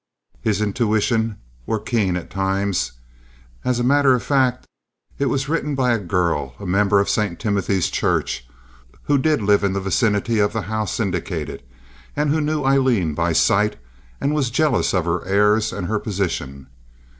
His 0.41 0.63
intuitions 0.63 1.35
were 1.67 1.77
keen 1.79 2.15
at 2.17 2.31
times. 2.31 2.93
As 3.63 3.79
a 3.79 3.83
matter 3.83 4.15
of 4.15 4.23
fact, 4.23 4.65
it 5.19 5.27
was 5.27 5.47
written 5.47 5.75
by 5.75 5.91
a 5.93 5.99
girl, 5.99 6.55
a 6.59 6.65
member 6.65 6.99
of 6.99 7.07
St. 7.07 7.37
Timothy's 7.39 7.87
Church, 7.87 8.47
who 9.03 9.19
did 9.19 9.43
live 9.43 9.63
in 9.63 9.73
the 9.73 9.79
vicinity 9.79 10.39
of 10.39 10.53
the 10.53 10.63
house 10.63 10.99
indicated, 10.99 11.61
and 12.15 12.31
who 12.31 12.41
knew 12.41 12.63
Aileen 12.65 13.13
by 13.13 13.31
sight 13.31 13.75
and 14.19 14.33
was 14.33 14.49
jealous 14.49 14.91
of 14.95 15.05
her 15.05 15.23
airs 15.27 15.71
and 15.71 15.85
her 15.85 15.99
position. 15.99 16.65